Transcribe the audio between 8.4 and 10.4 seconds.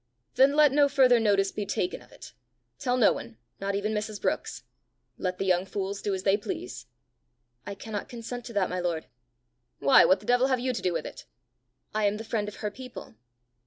to that, my lord." "Why, what the